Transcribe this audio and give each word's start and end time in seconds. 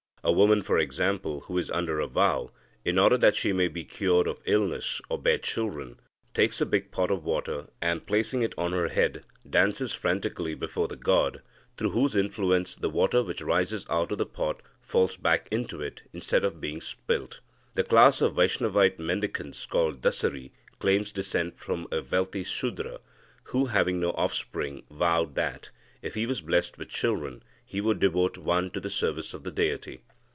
A 0.23 0.31
woman, 0.31 0.61
for 0.61 0.77
example, 0.77 1.39
who 1.41 1.57
is 1.57 1.71
under 1.71 1.99
a 1.99 2.05
vow, 2.05 2.51
in 2.85 2.99
order 2.99 3.17
that 3.17 3.35
she 3.35 3.51
may 3.53 3.67
be 3.67 3.83
cured 3.83 4.27
of 4.27 4.39
illness 4.45 5.01
or 5.09 5.17
bear 5.19 5.39
children, 5.39 5.99
takes 6.35 6.61
a 6.61 6.65
big 6.67 6.91
pot 6.91 7.09
of 7.09 7.23
water, 7.23 7.65
and, 7.81 8.05
placing 8.05 8.43
it 8.43 8.53
on 8.55 8.71
her 8.71 8.89
head, 8.89 9.23
dances 9.49 9.95
frantically 9.95 10.53
before 10.53 10.87
the 10.87 10.95
god, 10.95 11.41
through 11.75 11.89
whose 11.89 12.15
influence 12.15 12.75
the 12.75 12.87
water 12.89 13.23
which 13.23 13.41
rises 13.41 13.83
out 13.89 14.11
of 14.11 14.19
the 14.19 14.25
pot 14.27 14.61
falls 14.79 15.17
back 15.17 15.47
into 15.49 15.81
it, 15.81 16.03
instead 16.13 16.43
of 16.45 16.61
being 16.61 16.81
spilt. 16.81 17.39
The 17.73 17.83
class 17.83 18.21
of 18.21 18.35
Vaishnavite 18.35 18.99
mendicants 18.99 19.65
called 19.65 20.01
Dasari 20.03 20.51
claims 20.77 21.11
descent 21.11 21.57
from 21.59 21.87
a 21.91 21.99
wealthy 22.03 22.43
Sudra, 22.43 22.99
who, 23.45 23.65
having 23.65 23.99
no 23.99 24.11
offspring, 24.11 24.83
vowed 24.91 25.33
that, 25.33 25.71
if 26.03 26.13
he 26.13 26.27
was 26.27 26.41
blessed 26.41 26.77
with 26.77 26.89
children, 26.89 27.41
he 27.65 27.81
would 27.81 27.99
devote 27.99 28.37
one 28.37 28.69
to 28.69 28.79
the 28.79 28.89
service 28.89 29.33
of 29.33 29.43
the 29.43 29.51
deity. 29.51 30.01